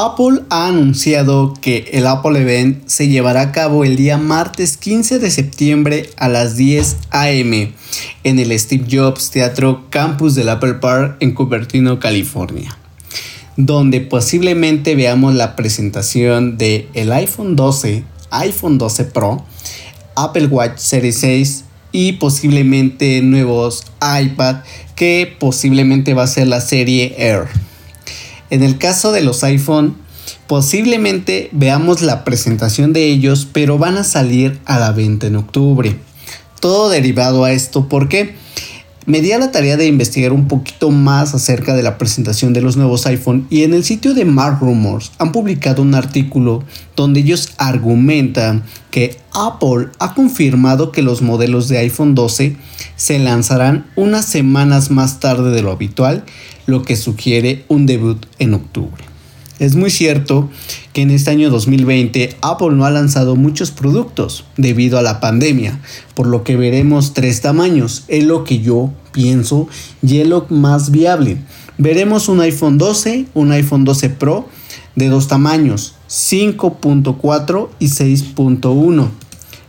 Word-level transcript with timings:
Apple 0.00 0.42
ha 0.48 0.68
anunciado 0.68 1.54
que 1.60 1.90
el 1.92 2.06
Apple 2.06 2.40
Event 2.40 2.86
se 2.86 3.08
llevará 3.08 3.40
a 3.40 3.50
cabo 3.50 3.84
el 3.84 3.96
día 3.96 4.16
martes 4.16 4.76
15 4.76 5.18
de 5.18 5.28
septiembre 5.28 6.10
a 6.16 6.28
las 6.28 6.56
10 6.56 6.98
am 7.10 7.72
en 8.22 8.38
el 8.38 8.56
Steve 8.60 8.86
Jobs 8.88 9.32
Teatro 9.32 9.86
Campus 9.90 10.36
del 10.36 10.50
Apple 10.50 10.74
Park 10.74 11.16
en 11.18 11.34
Cupertino, 11.34 11.98
California, 11.98 12.78
donde 13.56 14.00
posiblemente 14.00 14.94
veamos 14.94 15.34
la 15.34 15.56
presentación 15.56 16.58
de 16.58 16.86
el 16.94 17.10
iPhone 17.10 17.56
12, 17.56 18.04
iPhone 18.30 18.78
12 18.78 19.04
Pro, 19.06 19.44
Apple 20.14 20.46
Watch 20.46 20.78
Series 20.78 21.18
6 21.18 21.64
y 21.90 22.12
posiblemente 22.12 23.20
nuevos 23.20 23.82
iPad 24.00 24.58
que 24.94 25.34
posiblemente 25.40 26.14
va 26.14 26.22
a 26.22 26.28
ser 26.28 26.46
la 26.46 26.60
serie 26.60 27.16
Air. 27.18 27.48
En 28.50 28.62
el 28.62 28.78
caso 28.78 29.12
de 29.12 29.22
los 29.22 29.44
iPhone, 29.44 29.96
posiblemente 30.46 31.48
veamos 31.52 32.02
la 32.02 32.24
presentación 32.24 32.92
de 32.92 33.06
ellos, 33.06 33.46
pero 33.52 33.78
van 33.78 33.96
a 33.96 34.04
salir 34.04 34.58
a 34.64 34.78
la 34.78 34.92
venta 34.92 35.26
en 35.26 35.36
octubre. 35.36 35.96
Todo 36.60 36.88
derivado 36.88 37.44
a 37.44 37.52
esto 37.52 37.88
porque 37.88 38.34
me 39.08 39.22
di 39.22 39.32
a 39.32 39.38
la 39.38 39.50
tarea 39.50 39.78
de 39.78 39.86
investigar 39.86 40.34
un 40.34 40.48
poquito 40.48 40.90
más 40.90 41.34
acerca 41.34 41.74
de 41.74 41.82
la 41.82 41.96
presentación 41.96 42.52
de 42.52 42.60
los 42.60 42.76
nuevos 42.76 43.06
iPhone 43.06 43.46
y 43.48 43.62
en 43.62 43.72
el 43.72 43.82
sitio 43.82 44.12
de 44.12 44.26
Mark 44.26 44.58
Rumors 44.60 45.12
han 45.16 45.32
publicado 45.32 45.80
un 45.80 45.94
artículo 45.94 46.62
donde 46.94 47.20
ellos 47.20 47.48
argumentan 47.56 48.64
que 48.90 49.16
Apple 49.32 49.88
ha 49.98 50.12
confirmado 50.12 50.92
que 50.92 51.00
los 51.00 51.22
modelos 51.22 51.68
de 51.68 51.78
iPhone 51.78 52.14
12 52.14 52.56
se 52.96 53.18
lanzarán 53.18 53.86
unas 53.96 54.26
semanas 54.26 54.90
más 54.90 55.20
tarde 55.20 55.52
de 55.52 55.62
lo 55.62 55.70
habitual 55.70 56.24
lo 56.66 56.82
que 56.82 56.94
sugiere 56.94 57.64
un 57.68 57.86
debut 57.86 58.26
en 58.38 58.52
octubre. 58.52 59.02
Es 59.58 59.74
muy 59.74 59.90
cierto 59.90 60.48
que 60.92 61.02
en 61.02 61.10
este 61.10 61.30
año 61.30 61.50
2020 61.50 62.36
Apple 62.42 62.70
no 62.72 62.84
ha 62.84 62.90
lanzado 62.90 63.34
muchos 63.34 63.72
productos 63.72 64.44
debido 64.56 64.98
a 64.98 65.02
la 65.02 65.18
pandemia, 65.18 65.80
por 66.14 66.28
lo 66.28 66.44
que 66.44 66.56
veremos 66.56 67.12
tres 67.12 67.40
tamaños, 67.40 68.04
es 68.06 68.22
lo 68.22 68.44
que 68.44 68.60
yo 68.60 68.92
pienso 69.12 69.68
y 70.00 70.18
es 70.18 70.28
lo 70.28 70.46
más 70.48 70.92
viable. 70.92 71.38
Veremos 71.76 72.28
un 72.28 72.40
iPhone 72.40 72.78
12, 72.78 73.26
un 73.34 73.50
iPhone 73.50 73.84
12 73.84 74.10
Pro 74.10 74.48
de 74.94 75.08
dos 75.08 75.26
tamaños, 75.26 75.94
5.4 76.08 77.68
y 77.80 77.86
6.1. 77.86 79.08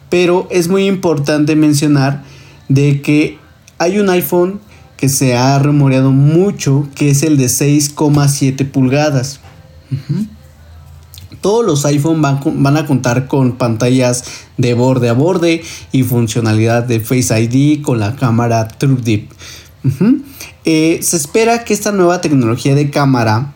Pero 0.09 0.47
es 0.51 0.67
muy 0.67 0.85
importante 0.85 1.55
mencionar 1.55 2.23
de 2.67 3.01
que 3.01 3.37
hay 3.79 3.99
un 3.99 4.09
iPhone 4.09 4.59
que 4.97 5.09
se 5.09 5.35
ha 5.35 5.57
rumoreado 5.59 6.11
mucho, 6.11 6.87
que 6.93 7.09
es 7.09 7.23
el 7.23 7.37
de 7.37 7.45
6,7 7.45 8.69
pulgadas. 8.69 9.39
Todos 11.41 11.65
los 11.65 11.85
iPhone 11.85 12.21
van, 12.21 12.77
a 12.77 12.85
contar 12.85 13.27
con 13.27 13.53
pantallas 13.53 14.23
de 14.57 14.73
borde 14.73 15.09
a 15.09 15.13
borde 15.13 15.63
y 15.91 16.03
funcionalidad 16.03 16.83
de 16.83 16.99
Face 16.99 17.39
ID 17.39 17.81
con 17.81 17.99
la 17.99 18.15
cámara 18.15 18.67
TrueDeep. 18.67 19.29
Eh, 20.65 20.99
se 21.01 21.17
espera 21.17 21.63
que 21.63 21.73
esta 21.73 21.91
nueva 21.91 22.19
tecnología 22.19 22.75
de 22.75 22.89
cámara 22.89 23.53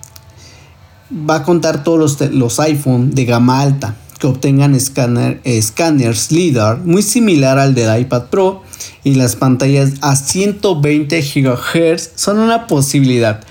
va 1.11 1.35
a 1.37 1.43
contar 1.43 1.83
todos 1.83 1.99
los, 1.99 2.31
los 2.31 2.59
iPhone 2.59 3.11
de 3.11 3.25
gama 3.25 3.61
alta 3.61 3.95
que 4.23 4.27
obtengan 4.27 4.73
escáner, 4.73 5.41
escáneres 5.43 6.31
LIDAR 6.31 6.79
muy 6.79 7.01
similar 7.01 7.59
al 7.59 7.75
del 7.75 7.99
iPad 7.99 8.27
Pro 8.27 8.63
y 9.03 9.15
las 9.15 9.35
pantallas 9.35 9.95
a 9.99 10.15
120 10.15 11.21
GHz 11.21 12.11
son 12.15 12.39
una 12.39 12.65
posibilidad. 12.67 13.43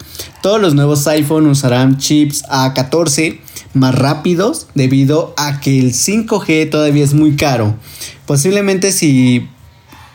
Todos 0.42 0.60
los 0.60 0.74
nuevos 0.74 1.06
iPhone 1.06 1.46
usarán 1.46 1.98
chips 1.98 2.42
A14 2.50 3.38
más 3.74 3.94
rápidos 3.94 4.66
debido 4.74 5.34
a 5.36 5.60
que 5.60 5.78
el 5.78 5.92
5G 5.92 6.68
todavía 6.68 7.04
es 7.04 7.14
muy 7.14 7.36
caro. 7.36 7.76
Posiblemente 8.26 8.90
si 8.90 9.48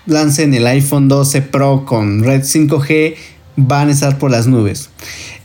lancen 0.06 0.54
el 0.54 0.68
iPhone 0.68 1.08
12 1.08 1.44
Pro 1.44 1.86
con 1.86 2.26
red 2.26 2.42
5G 2.42 3.16
van 3.56 3.88
a 3.88 3.92
estar 3.92 4.20
por 4.20 4.30
las 4.30 4.48
nubes. 4.48 4.90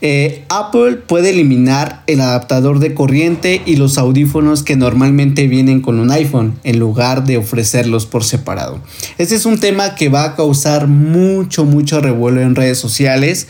Eh, 0.00 0.44
Apple 0.48 0.96
puede 0.96 1.30
eliminar 1.30 2.02
el 2.08 2.20
adaptador 2.20 2.80
de 2.80 2.92
corriente 2.92 3.62
y 3.64 3.76
los 3.76 3.98
audífonos 3.98 4.64
que 4.64 4.74
normalmente 4.74 5.46
vienen 5.46 5.80
con 5.80 6.00
un 6.00 6.10
iPhone 6.10 6.58
en 6.64 6.80
lugar 6.80 7.22
de 7.22 7.38
ofrecerlos 7.38 8.06
por 8.06 8.24
separado. 8.24 8.80
Este 9.18 9.36
es 9.36 9.46
un 9.46 9.60
tema 9.60 9.94
que 9.94 10.08
va 10.08 10.24
a 10.24 10.34
causar 10.34 10.88
mucho, 10.88 11.64
mucho 11.64 12.00
revuelo 12.00 12.40
en 12.40 12.56
redes 12.56 12.78
sociales 12.78 13.46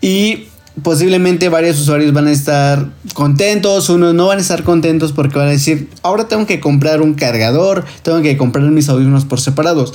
y 0.00 0.48
posiblemente 0.82 1.48
varios 1.48 1.78
usuarios 1.80 2.12
van 2.12 2.26
a 2.26 2.32
estar 2.32 2.90
contentos, 3.14 3.88
unos 3.88 4.14
no 4.14 4.26
van 4.26 4.38
a 4.38 4.40
estar 4.40 4.64
contentos 4.64 5.12
porque 5.12 5.38
van 5.38 5.48
a 5.48 5.52
decir, 5.52 5.88
ahora 6.02 6.26
tengo 6.26 6.46
que 6.46 6.60
comprar 6.60 7.00
un 7.00 7.14
cargador, 7.14 7.84
tengo 8.02 8.20
que 8.22 8.36
comprar 8.36 8.64
mis 8.64 8.88
audífonos 8.88 9.24
por 9.24 9.40
separados. 9.40 9.94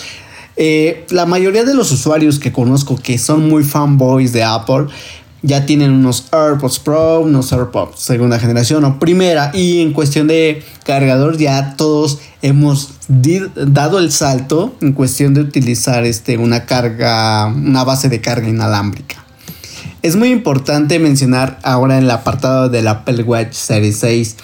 Eh, 0.56 1.06
la 1.10 1.26
mayoría 1.26 1.64
de 1.64 1.74
los 1.74 1.92
usuarios 1.92 2.40
que 2.40 2.52
conozco 2.52 2.98
que 2.98 3.18
son 3.18 3.48
muy 3.48 3.64
fanboys 3.64 4.34
de 4.34 4.44
Apple 4.44 4.88
ya 5.42 5.66
tienen 5.66 5.92
unos 5.92 6.28
AirPods 6.34 6.80
Pro, 6.80 7.22
unos 7.22 7.54
AirPods 7.54 8.00
segunda 8.00 8.40
generación 8.40 8.84
o 8.84 9.00
primera 9.00 9.52
y 9.54 9.82
en 9.82 9.94
cuestión 9.94 10.28
de 10.28 10.64
cargador 10.86 11.38
ya 11.38 11.76
todos 11.78 12.20
hemos 12.42 12.92
dado 13.08 14.00
el 14.00 14.12
salto 14.12 14.76
en 14.82 14.92
cuestión 14.92 15.34
de 15.34 15.42
utilizar 15.42 16.06
este, 16.06 16.38
una 16.38 16.66
carga, 16.66 17.48
una 17.48 17.86
base 17.86 18.10
de 18.10 18.20
carga 18.20 18.50
inalámbrica. 18.50 19.29
Es 20.02 20.16
muy 20.16 20.30
importante 20.30 20.98
mencionar 20.98 21.60
ahora 21.64 21.98
en 21.98 22.06
el 22.06 22.12
apartado 22.12 22.70
del 22.70 22.88
Apple 22.88 23.24
Watch 23.24 23.54
Series 23.54 23.98
6 23.98 24.36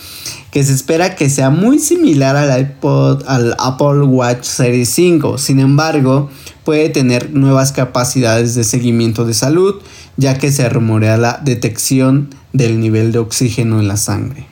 que 0.52 0.64
se 0.64 0.74
espera 0.74 1.16
que 1.16 1.30
sea 1.30 1.50
muy 1.50 1.80
similar 1.80 2.38
al, 2.38 2.62
iPod, 2.62 3.24
al 3.28 3.58
Apple 3.60 4.04
Watch 4.04 4.44
Series 4.44 4.90
5. 4.90 5.38
Sin 5.38 5.60
embargo, 5.60 6.30
puede 6.64 6.88
tener 6.88 7.32
nuevas 7.32 7.74
capacidades 7.74 8.56
de 8.56 8.64
seguimiento 8.64 9.26
de 9.26 9.34
salud, 9.34 9.76
ya 10.16 10.38
que 10.38 10.54
se 10.54 10.70
rumorea 10.70 11.18
la 11.18 11.42
detección 11.44 12.30
del 12.54 12.80
nivel 12.80 13.12
de 13.12 13.20
oxígeno 13.20 13.82
en 13.82 13.90
la 13.90 13.98
sangre. 13.98 14.48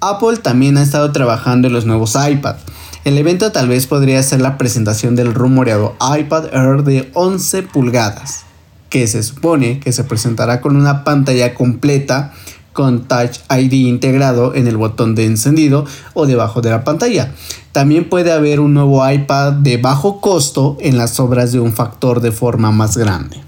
Apple 0.00 0.36
también 0.36 0.76
ha 0.76 0.82
estado 0.82 1.12
trabajando 1.12 1.68
en 1.68 1.74
los 1.74 1.86
nuevos 1.86 2.14
iPad. 2.14 2.56
El 3.04 3.16
evento 3.16 3.52
tal 3.52 3.68
vez 3.68 3.86
podría 3.86 4.22
ser 4.22 4.42
la 4.42 4.58
presentación 4.58 5.16
del 5.16 5.32
rumoreado 5.32 5.96
iPad 6.18 6.54
Air 6.54 6.84
de 6.84 7.10
11 7.14 7.62
pulgadas, 7.62 8.44
que 8.92 9.06
se 9.06 9.22
supone 9.22 9.80
que 9.80 9.90
se 9.90 10.04
presentará 10.04 10.60
con 10.60 10.76
una 10.76 11.02
pantalla 11.02 11.54
completa 11.54 12.34
con 12.74 13.08
Touch 13.08 13.38
ID 13.48 13.72
integrado 13.86 14.54
en 14.54 14.66
el 14.66 14.76
botón 14.76 15.14
de 15.14 15.24
encendido 15.24 15.86
o 16.12 16.26
debajo 16.26 16.60
de 16.60 16.68
la 16.68 16.84
pantalla. 16.84 17.32
También 17.72 18.10
puede 18.10 18.32
haber 18.32 18.60
un 18.60 18.74
nuevo 18.74 19.08
iPad 19.08 19.54
de 19.54 19.78
bajo 19.78 20.20
costo 20.20 20.76
en 20.78 20.98
las 20.98 21.18
obras 21.20 21.52
de 21.52 21.60
un 21.60 21.72
factor 21.72 22.20
de 22.20 22.32
forma 22.32 22.70
más 22.70 22.98
grande. 22.98 23.38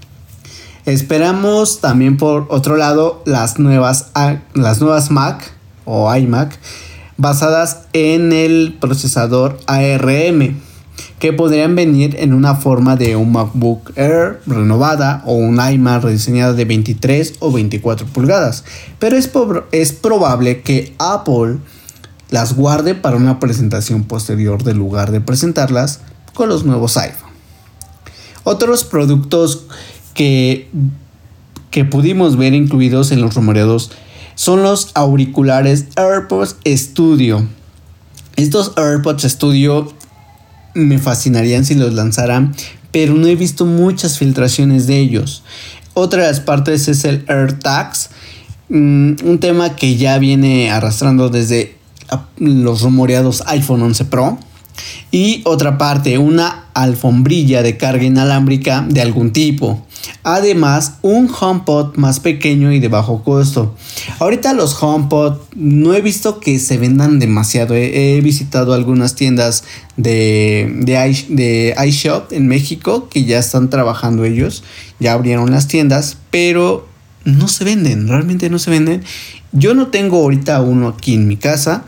Esperamos 0.87 1.79
también 1.79 2.17
por 2.17 2.47
otro 2.49 2.75
lado 2.75 3.21
las 3.27 3.59
nuevas, 3.59 4.07
las 4.55 4.81
nuevas 4.81 5.11
Mac 5.11 5.53
o 5.85 6.13
iMac 6.15 6.57
basadas 7.17 7.83
en 7.93 8.33
el 8.33 8.77
procesador 8.81 9.59
ARM 9.67 10.59
que 11.19 11.31
podrían 11.31 11.75
venir 11.75 12.17
en 12.19 12.33
una 12.33 12.55
forma 12.55 12.95
de 12.97 13.15
un 13.15 13.31
MacBook 13.31 13.93
Air 13.95 14.41
renovada 14.45 15.23
o 15.25 15.33
un 15.33 15.59
iMac 15.59 16.03
rediseñada 16.03 16.53
de 16.53 16.65
23 16.65 17.35
o 17.39 17.51
24 17.51 18.05
pulgadas. 18.07 18.63
Pero 18.99 19.15
es, 19.15 19.29
es 19.71 19.93
probable 19.93 20.61
que 20.61 20.93
Apple 20.99 21.57
las 22.29 22.55
guarde 22.55 22.95
para 22.95 23.17
una 23.17 23.39
presentación 23.39 24.03
posterior 24.03 24.63
de 24.63 24.73
lugar 24.73 25.11
de 25.11 25.21
presentarlas 25.21 26.01
con 26.33 26.49
los 26.49 26.65
nuevos 26.65 26.97
iPhone. 26.97 27.29
Otros 28.43 28.83
productos 28.83 29.63
que, 30.13 30.69
que 31.71 31.85
pudimos 31.85 32.37
ver 32.37 32.53
incluidos 32.53 33.11
en 33.11 33.21
los 33.21 33.35
rumoreados 33.35 33.91
son 34.35 34.63
los 34.63 34.91
auriculares 34.95 35.85
AirPods 35.95 36.57
Studio. 36.67 37.47
Estos 38.35 38.73
AirPods 38.75 39.23
Studio 39.23 39.93
me 40.75 40.99
fascinarían 40.99 41.65
si 41.65 41.73
los 41.73 41.93
lanzaran, 41.93 42.53
pero 42.91 43.15
no 43.15 43.25
he 43.27 43.35
visto 43.35 43.65
muchas 43.65 44.19
filtraciones 44.19 44.85
de 44.85 44.99
ellos. 44.99 45.43
Otra 45.95 46.23
de 46.23 46.27
las 46.27 46.41
partes 46.41 46.87
es 46.87 47.05
el 47.05 47.25
AirTags, 47.27 48.09
mm, 48.69 49.13
un 49.23 49.39
tema 49.39 49.75
que 49.75 49.95
ya 49.95 50.19
viene 50.19 50.69
arrastrando 50.69 51.29
desde 51.29 51.77
los 52.37 52.81
rumoreados 52.81 53.43
iPhone 53.47 53.81
11 53.81 54.05
Pro. 54.05 54.37
Y 55.11 55.41
otra 55.45 55.77
parte, 55.77 56.17
una 56.17 56.65
alfombrilla 56.73 57.63
de 57.63 57.77
carga 57.77 58.03
inalámbrica 58.03 58.85
de 58.87 59.01
algún 59.01 59.31
tipo. 59.31 59.85
Además, 60.23 60.95
un 61.01 61.29
HomePod 61.29 61.95
más 61.95 62.19
pequeño 62.19 62.71
y 62.71 62.79
de 62.79 62.89
bajo 62.89 63.23
costo. 63.23 63.75
Ahorita 64.19 64.53
los 64.53 64.81
HomePod 64.81 65.37
no 65.55 65.93
he 65.93 66.01
visto 66.01 66.39
que 66.39 66.59
se 66.59 66.77
vendan 66.77 67.19
demasiado. 67.19 67.75
He, 67.75 68.19
visitado 68.21 68.73
algunas 68.73 69.15
tiendas 69.15 69.63
de, 69.97 70.71
de, 70.81 71.25
de 71.29 71.75
iShop 71.87 72.33
en 72.33 72.47
México 72.47 73.07
que 73.09 73.23
ya 73.23 73.39
están 73.39 73.69
trabajando 73.69 74.25
ellos. 74.25 74.63
Ya 74.99 75.13
abrieron 75.13 75.51
las 75.51 75.67
tiendas, 75.67 76.17
pero 76.29 76.87
no 77.23 77.47
se 77.47 77.63
venden, 77.63 78.07
realmente 78.07 78.49
no 78.49 78.59
se 78.59 78.71
venden. 78.71 79.03
Yo 79.51 79.73
no 79.73 79.87
tengo 79.87 80.17
ahorita 80.17 80.61
uno 80.61 80.89
aquí 80.89 81.13
en 81.13 81.27
mi 81.27 81.37
casa 81.37 81.85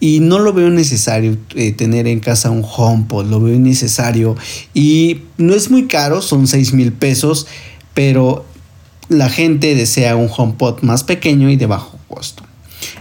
y 0.00 0.20
no 0.20 0.38
lo 0.38 0.54
veo 0.54 0.70
necesario 0.70 1.36
eh, 1.54 1.72
tener 1.72 2.06
en 2.08 2.20
casa 2.20 2.50
un 2.50 2.64
HomePod, 2.66 3.26
lo 3.26 3.40
veo 3.40 3.58
necesario 3.58 4.34
y 4.74 5.20
no 5.36 5.54
es 5.54 5.70
muy 5.70 5.86
caro, 5.86 6.22
son 6.22 6.46
6 6.46 6.72
mil 6.72 6.92
pesos, 6.92 7.46
pero 7.92 8.46
la 9.08 9.28
gente 9.28 9.74
desea 9.74 10.16
un 10.16 10.30
HomePod 10.34 10.82
más 10.82 11.04
pequeño 11.04 11.50
y 11.50 11.56
de 11.56 11.66
bajo 11.66 11.98
costo. 12.08 12.42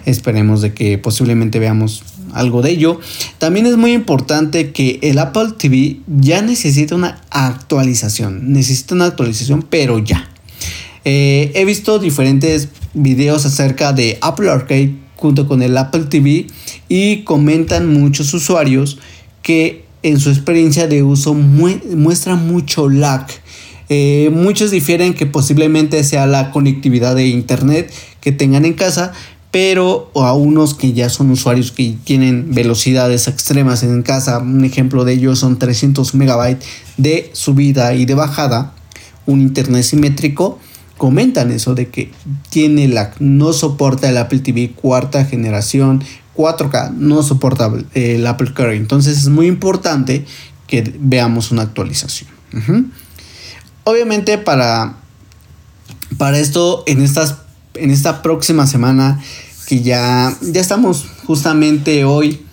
Esperemos 0.06 0.62
de 0.62 0.74
que 0.74 0.98
posiblemente 0.98 1.57
veamos 1.60 2.04
algo 2.34 2.62
de 2.62 2.72
ello. 2.72 3.00
También 3.38 3.66
es 3.66 3.78
muy 3.78 3.94
importante 3.94 4.72
que 4.72 5.00
el 5.01 5.19
Apple 5.19 5.54
TV 5.57 6.00
ya 6.07 6.42
necesita 6.42 6.96
una 6.96 7.22
actualización. 7.30 8.51
Necesita 8.51 8.96
una 8.96 9.06
actualización, 9.06 9.66
pero 9.69 10.00
ya. 10.00 10.30
Eh, 11.06 11.51
he 11.56 11.63
visto 11.66 11.98
diferentes 12.00 12.69
videos 12.94 13.46
acerca 13.46 13.94
de 13.94 14.18
Apple 14.22 14.50
Arcade 14.50 14.96
junto 15.19 15.48
con 15.48 15.62
el 15.62 15.77
Apple 15.77 16.06
TV 16.06 16.48
y 16.88 17.24
comentan 17.24 17.94
muchos 17.94 18.33
usuarios 18.33 18.98
que 19.44 19.86
en 20.01 20.19
su 20.19 20.30
experiencia 20.30 20.88
de 20.88 21.04
uso 21.04 21.33
muestra 21.33 22.36
mucho 22.36 22.89
lag. 22.89 23.27
Eh, 23.89 24.30
muchos 24.31 24.71
difieren 24.71 25.13
que 25.13 25.25
posiblemente 25.25 26.04
sea 26.04 26.25
la 26.25 26.51
conectividad 26.51 27.16
de 27.16 27.27
internet 27.27 27.92
que 28.21 28.31
tengan 28.31 28.63
en 28.63 28.74
casa, 28.74 29.12
pero 29.51 30.12
a 30.16 30.33
unos 30.33 30.75
que 30.75 30.94
ya 30.94 31.10
son 31.10 31.31
usuarios 31.31 31.72
que 31.72 31.95
tienen 32.04 32.54
velocidades 32.54 33.27
extremas 33.27 33.83
en 33.83 34.04
casa, 34.04 34.39
un 34.39 34.63
ejemplo 34.63 35.06
de 35.06 35.13
ello 35.13 35.36
son 35.36 35.57
300 35.57 36.13
megabytes 36.13 36.65
de 36.98 37.31
subida 37.33 37.94
y 37.95 38.06
de 38.06 38.13
bajada, 38.13 38.74
un 39.25 39.42
internet 39.42 39.83
simétrico, 39.83 40.60
comentan 41.00 41.50
eso 41.50 41.74
de 41.74 41.88
que 41.88 42.12
tiene 42.51 42.88
la 42.88 43.12
no 43.18 43.54
soporta 43.54 44.07
el 44.07 44.18
Apple 44.18 44.40
TV 44.40 44.74
cuarta 44.74 45.25
generación 45.25 46.04
4K, 46.36 46.94
no 46.94 47.24
soporta 47.24 47.72
el 47.96 48.28
Apple 48.28 48.54
Car. 48.54 48.74
Entonces 48.74 49.18
es 49.18 49.30
muy 49.30 49.48
importante 49.48 50.25
que 50.68 50.94
veamos 51.00 51.51
una 51.51 51.63
actualización. 51.63 52.30
Obviamente 53.84 54.38
para, 54.38 54.98
para 56.19 56.38
esto 56.38 56.84
en 56.86 57.01
estas 57.01 57.38
en 57.75 57.92
esta 57.92 58.22
próxima 58.22 58.68
semana 58.68 59.19
que 59.68 59.81
ya, 59.81 60.36
ya 60.42 60.62
estamos 60.62 61.06
justamente 61.25 62.04
hoy 62.04 62.46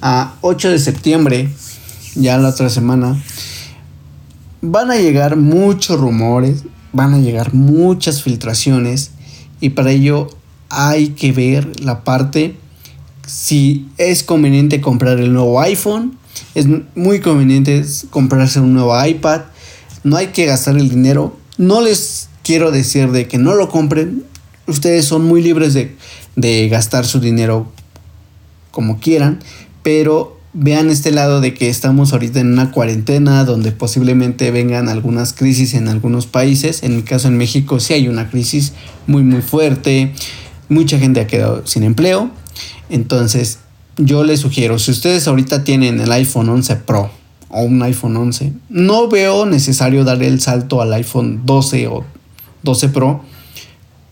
a 0.00 0.34
8 0.40 0.70
de 0.70 0.78
septiembre, 0.78 1.50
ya 2.14 2.38
la 2.38 2.48
otra 2.48 2.70
semana, 2.70 3.22
van 4.60 4.90
a 4.90 4.96
llegar 4.96 5.36
muchos 5.36 6.00
rumores, 6.00 6.64
van 6.92 7.14
a 7.14 7.18
llegar 7.18 7.54
muchas 7.54 8.22
filtraciones 8.22 9.12
y 9.60 9.70
para 9.70 9.90
ello 9.90 10.28
hay 10.68 11.08
que 11.08 11.32
ver 11.32 11.80
la 11.80 12.04
parte 12.04 12.56
si 13.26 13.88
es 13.98 14.22
conveniente 14.22 14.80
comprar 14.80 15.18
el 15.18 15.32
nuevo 15.32 15.60
iPhone, 15.60 16.18
es 16.54 16.66
muy 16.94 17.20
conveniente 17.20 17.84
comprarse 18.10 18.60
un 18.60 18.74
nuevo 18.74 19.04
iPad, 19.04 19.42
no 20.04 20.16
hay 20.16 20.28
que 20.28 20.46
gastar 20.46 20.76
el 20.76 20.88
dinero, 20.88 21.36
no 21.56 21.80
les 21.80 22.28
quiero 22.42 22.70
decir 22.70 23.10
de 23.10 23.28
que 23.28 23.38
no 23.38 23.54
lo 23.54 23.68
compren, 23.68 24.24
ustedes 24.66 25.04
son 25.04 25.24
muy 25.24 25.42
libres 25.42 25.74
de, 25.74 26.68
gastar 26.68 27.06
su 27.06 27.20
dinero 27.20 27.70
como 28.70 28.98
quieran, 28.98 29.40
pero 29.82 30.38
vean 30.54 30.90
este 30.90 31.10
lado 31.10 31.40
de 31.40 31.54
que 31.54 31.68
estamos 31.68 32.12
ahorita 32.12 32.40
en 32.40 32.52
una 32.52 32.70
cuarentena 32.70 33.44
donde 33.44 33.72
posiblemente 33.72 34.50
vengan 34.50 34.88
algunas 34.88 35.32
crisis 35.32 35.74
en 35.74 35.88
algunos 35.88 36.26
países. 36.26 36.82
En 36.82 36.96
mi 36.96 37.02
caso 37.02 37.28
en 37.28 37.36
México 37.36 37.80
sí 37.80 37.94
hay 37.94 38.08
una 38.08 38.28
crisis 38.28 38.72
muy 39.06 39.22
muy 39.22 39.42
fuerte. 39.42 40.12
Mucha 40.68 40.98
gente 40.98 41.20
ha 41.20 41.26
quedado 41.26 41.66
sin 41.66 41.82
empleo. 41.82 42.30
Entonces 42.90 43.58
yo 43.96 44.24
les 44.24 44.40
sugiero, 44.40 44.78
si 44.78 44.90
ustedes 44.90 45.26
ahorita 45.26 45.64
tienen 45.64 46.00
el 46.00 46.12
iPhone 46.12 46.48
11 46.48 46.76
Pro 46.76 47.10
o 47.48 47.62
un 47.62 47.82
iPhone 47.82 48.16
11, 48.16 48.52
no 48.68 49.08
veo 49.08 49.46
necesario 49.46 50.04
dar 50.04 50.22
el 50.22 50.40
salto 50.40 50.80
al 50.80 50.92
iPhone 50.94 51.42
12 51.44 51.86
o 51.88 52.04
12 52.62 52.88
Pro 52.88 53.22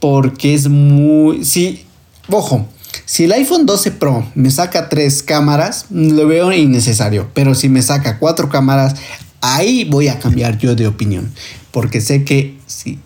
porque 0.01 0.55
es 0.55 0.69
muy... 0.69 1.45
Sí, 1.45 1.85
ojo, 2.31 2.67
si 3.11 3.25
el 3.25 3.33
iPhone 3.33 3.67
12 3.67 3.91
Pro 3.91 4.25
me 4.37 4.53
saca 4.53 4.89
tres 4.89 5.25
cámaras, 5.25 5.87
lo 5.91 6.29
veo 6.29 6.53
innecesario, 6.53 7.29
pero 7.35 7.57
si 7.57 7.69
me 7.69 7.83
saca 7.83 8.21
cuatro 8.21 8.49
cámaras, 8.49 8.95
ahí 9.41 9.83
voy 9.83 10.07
a 10.07 10.21
cambiar 10.21 10.59
yo 10.59 10.77
de 10.77 10.87
opinión, 10.87 11.29
porque 11.73 12.01
sé 12.01 12.23
que 12.23 12.57
si 12.69 13.01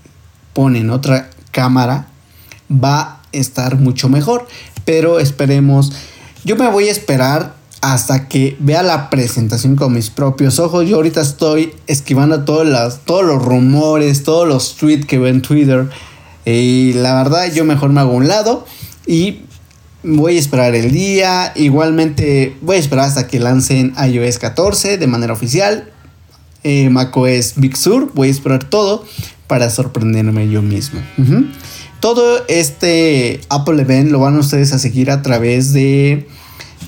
ponen 0.53 0.91
otra 0.91 1.31
cámara 1.53 2.09
va 2.71 3.01
a 3.01 3.23
estar 3.33 3.79
mucho 3.79 4.11
mejor, 4.11 4.47
pero 4.85 5.21
esperemos, 5.21 5.91
yo 6.45 6.57
me 6.57 6.69
voy 6.69 6.89
a 6.89 6.93
esperar 6.93 7.55
hasta 7.81 8.29
que 8.29 8.59
vea 8.61 8.83
la 8.83 9.09
presentación 9.09 9.75
con 9.75 9.95
mis 9.95 10.11
propios 10.11 10.59
ojos. 10.59 10.87
Yo 10.87 10.97
ahorita 10.97 11.23
estoy 11.23 11.73
esquivando 11.87 12.45
todas 12.45 12.69
las, 12.69 13.07
todos 13.07 13.25
los 13.25 13.43
rumores, 13.43 14.23
todos 14.23 14.47
los 14.47 14.77
tweets 14.77 15.07
que 15.07 15.19
veo 15.19 15.29
en 15.29 15.41
Twitter 15.41 15.89
y 16.45 16.93
la 16.93 17.15
verdad 17.15 17.51
yo 17.55 17.65
mejor 17.65 17.89
me 17.89 18.03
hago 18.03 18.13
un 18.13 18.29
lado 18.29 18.67
y 19.07 19.44
voy 20.05 20.37
a 20.37 20.39
esperar 20.39 20.75
el 20.75 20.93
día. 20.93 21.53
Igualmente 21.57 22.57
voy 22.61 22.77
a 22.77 22.79
esperar 22.79 23.07
hasta 23.07 23.27
que 23.27 23.41
lancen 23.41 23.95
iOS 23.99 24.39
14 24.39 24.99
de 24.99 25.07
manera 25.07 25.33
oficial. 25.33 25.91
Eh, 26.63 26.89
macOS 26.91 27.55
Big 27.57 27.77
Sur. 27.77 28.13
Voy 28.15 28.29
a 28.29 28.31
esperar 28.31 28.65
todo 28.65 29.05
para 29.47 29.71
sorprenderme 29.71 30.49
yo 30.49 30.63
mismo. 30.63 31.01
Todo 32.01 32.45
este 32.49 33.41
Apple 33.49 33.81
Event 33.81 34.11
lo 34.11 34.21
van 34.21 34.37
ustedes 34.37 34.73
a 34.73 34.79
seguir 34.79 35.11
a 35.11 35.23
través 35.23 35.73
de 35.73 36.27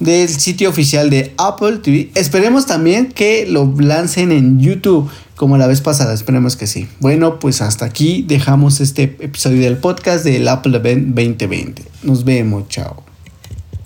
del 0.01 0.29
sitio 0.29 0.69
oficial 0.69 1.09
de 1.09 1.33
Apple 1.39 1.79
TV. 1.79 2.11
Esperemos 2.15 2.67
también 2.67 3.07
que 3.09 3.47
lo 3.47 3.73
lancen 3.79 4.31
en 4.31 4.61
YouTube 4.61 5.11
como 5.37 5.57
la 5.57 5.67
vez 5.67 5.81
pasada. 5.81 6.13
Esperemos 6.13 6.57
que 6.57 6.67
sí. 6.67 6.89
Bueno, 7.01 7.39
pues 7.39 7.63
hasta 7.63 7.85
aquí 7.85 8.25
dejamos 8.27 8.81
este 8.81 9.05
episodio 9.21 9.63
del 9.63 9.79
podcast 9.79 10.25
del 10.25 10.49
Apple 10.49 10.77
Event 10.77 11.15
2020. 11.15 11.83
Nos 12.03 12.25
vemos, 12.25 12.69
chao. 12.69 13.06